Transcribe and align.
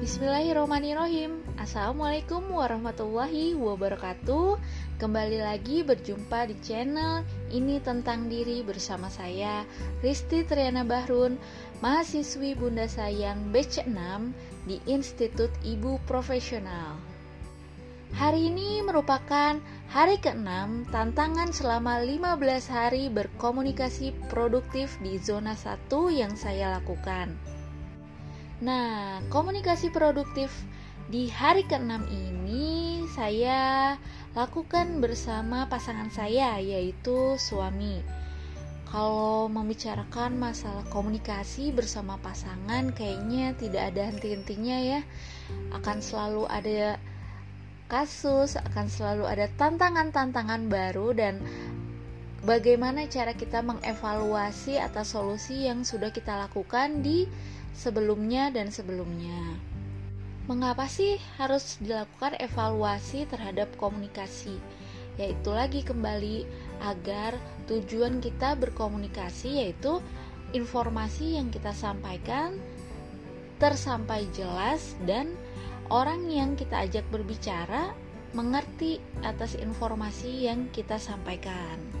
Bismillahirrahmanirrahim. 0.00 1.44
Assalamualaikum 1.60 2.40
warahmatullahi 2.48 3.52
wabarakatuh. 3.52 4.56
Kembali 4.96 5.44
lagi 5.44 5.84
berjumpa 5.84 6.48
di 6.48 6.56
channel 6.64 7.20
Ini 7.52 7.84
Tentang 7.84 8.24
Diri 8.32 8.64
bersama 8.64 9.12
saya 9.12 9.60
Risti 10.00 10.48
Triana 10.48 10.88
Bahrun 10.88 11.36
Mahasiswi 11.84 12.56
Bunda 12.56 12.88
Sayang 12.88 13.52
BC6 13.52 14.00
di 14.64 14.80
Institut 14.88 15.52
Ibu 15.60 16.00
Profesional. 16.08 16.96
Hari 18.16 18.48
ini 18.48 18.80
merupakan 18.80 19.60
hari 19.92 20.16
ke-6 20.16 20.88
tantangan 20.88 21.52
selama 21.52 22.00
15 22.00 22.40
hari 22.72 23.12
berkomunikasi 23.12 24.16
produktif 24.32 24.96
di 25.04 25.20
zona 25.20 25.52
1 25.52 25.92
yang 26.08 26.32
saya 26.40 26.80
lakukan 26.80 27.36
Nah, 28.60 29.24
komunikasi 29.32 29.88
produktif 29.88 30.52
di 31.08 31.32
hari 31.32 31.64
ke-6 31.64 32.06
ini 32.12 33.02
saya 33.08 33.96
lakukan 34.36 35.00
bersama 35.00 35.64
pasangan 35.64 36.12
saya 36.12 36.60
yaitu 36.60 37.40
suami. 37.40 38.04
Kalau 38.84 39.48
membicarakan 39.48 40.36
masalah 40.36 40.84
komunikasi 40.92 41.72
bersama 41.72 42.20
pasangan 42.20 42.92
kayaknya 42.92 43.56
tidak 43.56 43.96
ada 43.96 44.12
henti-hentinya 44.12 44.76
ya. 44.76 45.00
Akan 45.72 46.04
selalu 46.04 46.44
ada 46.50 47.00
kasus, 47.88 48.60
akan 48.60 48.86
selalu 48.92 49.24
ada 49.24 49.48
tantangan-tantangan 49.56 50.68
baru 50.68 51.16
dan 51.16 51.40
bagaimana 52.44 53.04
cara 53.08 53.36
kita 53.36 53.60
mengevaluasi 53.60 54.80
atas 54.80 55.12
solusi 55.12 55.68
yang 55.68 55.84
sudah 55.84 56.08
kita 56.08 56.48
lakukan 56.48 57.04
di 57.04 57.28
sebelumnya 57.76 58.48
dan 58.48 58.72
sebelumnya. 58.72 59.56
Mengapa 60.48 60.88
sih 60.90 61.20
harus 61.38 61.78
dilakukan 61.78 62.34
evaluasi 62.40 63.28
terhadap 63.28 63.70
komunikasi? 63.78 64.58
Yaitu 65.20 65.52
lagi 65.52 65.84
kembali 65.84 66.48
agar 66.80 67.36
tujuan 67.68 68.18
kita 68.24 68.56
berkomunikasi 68.56 69.62
yaitu 69.62 70.00
informasi 70.56 71.38
yang 71.38 71.52
kita 71.52 71.70
sampaikan 71.70 72.56
tersampai 73.60 74.24
jelas 74.32 74.96
dan 75.04 75.36
orang 75.92 76.26
yang 76.32 76.56
kita 76.56 76.88
ajak 76.88 77.04
berbicara 77.12 77.92
mengerti 78.32 78.98
atas 79.20 79.58
informasi 79.58 80.48
yang 80.48 80.66
kita 80.72 80.96
sampaikan. 80.96 81.99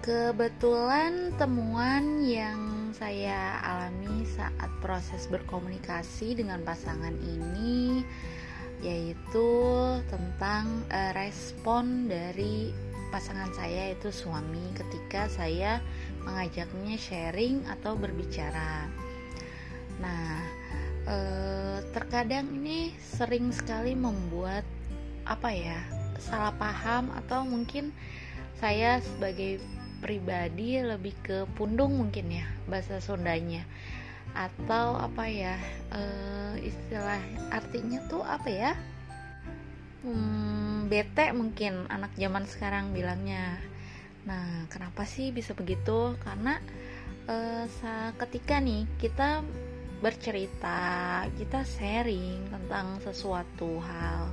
Kebetulan 0.00 1.36
temuan 1.36 2.24
yang 2.24 2.88
saya 2.96 3.60
alami 3.60 4.24
saat 4.24 4.72
proses 4.80 5.28
berkomunikasi 5.28 6.40
dengan 6.40 6.64
pasangan 6.64 7.12
ini 7.20 8.00
yaitu 8.80 9.48
tentang 10.08 10.88
uh, 10.88 11.12
respon 11.12 12.08
dari 12.08 12.72
pasangan 13.12 13.52
saya 13.52 13.92
itu 13.92 14.08
suami 14.08 14.72
ketika 14.72 15.28
saya 15.28 15.84
mengajaknya 16.24 16.96
sharing 16.96 17.68
atau 17.68 17.92
berbicara. 17.92 18.88
Nah, 20.00 20.40
uh, 21.12 21.84
terkadang 21.92 22.48
ini 22.56 22.96
sering 23.04 23.52
sekali 23.52 23.92
membuat 23.92 24.64
apa 25.28 25.52
ya 25.52 25.76
salah 26.16 26.56
paham 26.56 27.12
atau 27.20 27.44
mungkin 27.44 27.92
saya 28.60 29.04
sebagai 29.04 29.60
pribadi 30.00 30.80
lebih 30.80 31.14
ke 31.20 31.38
pundung 31.54 32.00
mungkin 32.00 32.32
ya 32.32 32.46
bahasa 32.66 32.98
Sundanya 32.98 33.62
atau 34.34 34.94
apa 34.94 35.26
ya 35.26 35.58
uh, 35.90 36.54
istilah 36.58 37.20
artinya 37.50 37.98
tuh 38.06 38.22
apa 38.22 38.48
ya? 38.48 38.72
Hmm, 40.00 40.88
bete 40.88 41.28
mungkin 41.36 41.84
anak 41.92 42.14
zaman 42.16 42.48
sekarang 42.48 42.96
bilangnya. 42.96 43.60
Nah 44.24 44.64
kenapa 44.72 45.04
sih 45.04 45.34
bisa 45.34 45.52
begitu? 45.52 46.16
Karena 46.22 46.56
uh, 47.28 47.66
ketika 48.16 48.62
nih 48.62 48.86
kita 48.96 49.44
bercerita 50.00 50.80
kita 51.36 51.60
sharing 51.66 52.48
tentang 52.48 53.02
sesuatu 53.04 53.82
hal. 53.84 54.32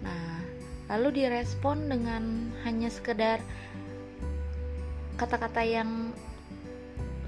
Nah 0.00 0.40
lalu 0.88 1.24
direspon 1.24 1.88
dengan 1.90 2.54
hanya 2.64 2.88
sekedar 2.88 3.42
kata-kata 5.14 5.62
yang 5.62 6.10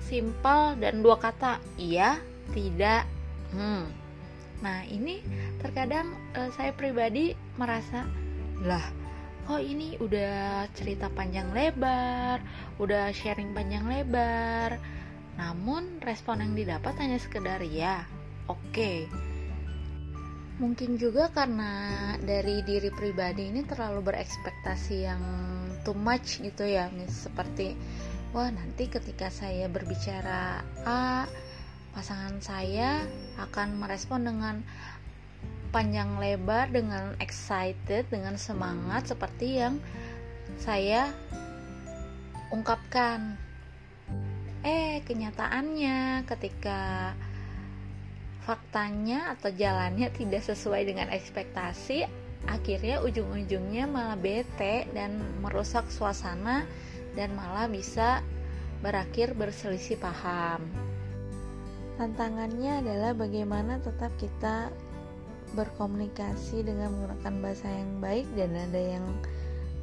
simpel 0.06 0.78
dan 0.78 1.02
dua 1.02 1.18
kata 1.18 1.58
iya 1.78 2.18
tidak 2.54 3.06
hmm 3.54 3.84
nah 4.64 4.80
ini 4.88 5.20
terkadang 5.60 6.16
uh, 6.32 6.48
saya 6.56 6.72
pribadi 6.72 7.36
merasa 7.60 8.08
lah 8.64 8.82
kok 9.46 9.62
ini 9.62 9.94
udah 10.00 10.66
cerita 10.72 11.12
panjang 11.12 11.52
lebar 11.52 12.40
udah 12.80 13.12
sharing 13.12 13.52
panjang 13.52 13.84
lebar 13.84 14.80
namun 15.36 16.00
respon 16.00 16.40
yang 16.40 16.52
didapat 16.56 16.96
hanya 16.98 17.20
sekedar 17.20 17.60
ya 17.62 18.08
oke 18.48 18.58
okay. 18.72 19.04
Mungkin 20.56 20.96
juga 20.96 21.28
karena 21.28 22.16
dari 22.16 22.64
diri 22.64 22.88
pribadi 22.88 23.52
ini 23.52 23.60
terlalu 23.68 24.08
berekspektasi 24.12 24.96
yang 25.04 25.22
too 25.84 25.96
much 25.96 26.40
gitu 26.40 26.64
ya 26.64 26.88
mis. 26.96 27.28
Seperti 27.28 27.76
wah 28.32 28.48
nanti 28.48 28.88
ketika 28.88 29.28
saya 29.28 29.68
berbicara 29.68 30.64
A 30.88 31.28
pasangan 31.92 32.40
saya 32.44 33.04
akan 33.40 33.80
merespon 33.80 34.28
dengan 34.28 34.56
panjang 35.72 36.16
lebar 36.16 36.72
dengan 36.72 37.16
excited 37.20 38.08
dengan 38.08 38.40
semangat 38.40 39.12
seperti 39.12 39.60
yang 39.60 39.76
saya 40.56 41.12
ungkapkan. 42.48 43.36
Eh 44.64 45.04
kenyataannya 45.04 46.26
ketika 46.26 47.12
faktanya 48.46 49.34
atau 49.34 49.50
jalannya 49.50 50.06
tidak 50.14 50.46
sesuai 50.46 50.86
dengan 50.86 51.10
ekspektasi 51.10 52.06
akhirnya 52.46 53.02
ujung-ujungnya 53.02 53.90
malah 53.90 54.14
bete 54.14 54.86
dan 54.94 55.18
merusak 55.42 55.90
suasana 55.90 56.62
dan 57.18 57.34
malah 57.34 57.66
bisa 57.66 58.22
berakhir 58.80 59.34
berselisih 59.34 59.98
paham. 59.98 60.62
Tantangannya 61.96 62.84
adalah 62.84 63.16
bagaimana 63.16 63.80
tetap 63.82 64.12
kita 64.20 64.70
berkomunikasi 65.56 66.62
dengan 66.62 66.92
menggunakan 66.92 67.34
bahasa 67.40 67.66
yang 67.72 67.90
baik 68.04 68.26
dan 68.36 68.52
nada 68.52 68.78
yang 68.78 69.06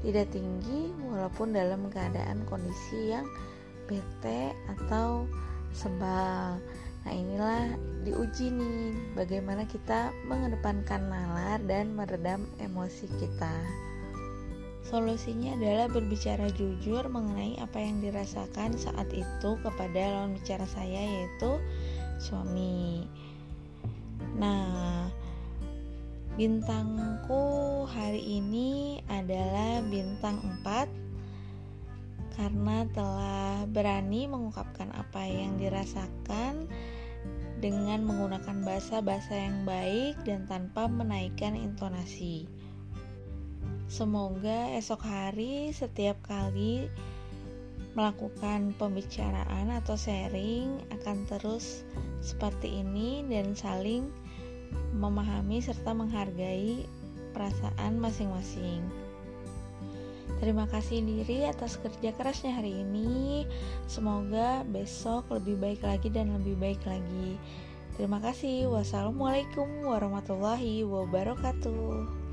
tidak 0.06 0.30
tinggi 0.30 0.94
walaupun 1.10 1.56
dalam 1.56 1.90
keadaan 1.90 2.46
kondisi 2.46 3.12
yang 3.12 3.26
bete 3.90 4.54
atau 4.78 5.26
sebal. 5.74 6.62
Nah 7.04 7.12
inilah 7.12 7.64
diuji 8.04 8.52
nih 8.52 8.96
bagaimana 9.16 9.64
kita 9.68 10.12
mengedepankan 10.28 11.08
nalar 11.08 11.60
dan 11.68 11.96
meredam 11.96 12.48
emosi 12.60 13.08
kita. 13.20 13.56
Solusinya 14.84 15.56
adalah 15.56 15.88
berbicara 15.88 16.52
jujur 16.52 17.08
mengenai 17.08 17.56
apa 17.64 17.80
yang 17.80 18.04
dirasakan 18.04 18.76
saat 18.76 19.08
itu 19.16 19.50
kepada 19.64 20.12
lawan 20.12 20.36
bicara 20.36 20.68
saya 20.68 21.00
yaitu 21.00 21.60
suami. 22.20 23.08
Nah, 24.36 25.08
bintangku 26.36 27.84
hari 27.88 28.44
ini 28.44 29.00
adalah 29.08 29.80
bintang 29.88 30.44
4 30.66 31.04
karena 32.34 32.84
telah 32.92 33.64
berani 33.70 34.26
mengungkapkan 34.26 34.90
apa 34.92 35.22
yang 35.30 35.56
dirasakan 35.56 36.66
dengan 37.64 38.04
menggunakan 38.04 38.68
bahasa-bahasa 38.68 39.40
yang 39.40 39.64
baik 39.64 40.20
dan 40.28 40.44
tanpa 40.52 40.92
menaikkan 40.92 41.56
intonasi. 41.56 42.44
Semoga 43.88 44.76
esok 44.76 45.00
hari 45.08 45.72
setiap 45.72 46.20
kali 46.28 46.92
melakukan 47.96 48.76
pembicaraan 48.76 49.72
atau 49.72 49.96
sharing 49.96 50.84
akan 50.92 51.24
terus 51.32 51.88
seperti 52.20 52.84
ini 52.84 53.24
dan 53.32 53.56
saling 53.56 54.12
memahami 54.92 55.64
serta 55.64 55.96
menghargai 55.96 56.84
perasaan 57.32 57.96
masing-masing. 57.96 59.03
Terima 60.44 60.68
kasih 60.68 61.00
diri 61.04 61.48
atas 61.48 61.80
kerja 61.80 62.12
kerasnya 62.12 62.52
hari 62.60 62.84
ini. 62.84 63.48
Semoga 63.88 64.68
besok 64.68 65.32
lebih 65.32 65.56
baik 65.56 65.82
lagi 65.88 66.12
dan 66.12 66.36
lebih 66.36 66.60
baik 66.60 66.84
lagi. 66.84 67.40
Terima 67.96 68.20
kasih. 68.20 68.68
Wassalamualaikum 68.74 69.88
warahmatullahi 69.88 70.84
wabarakatuh. 70.84 72.24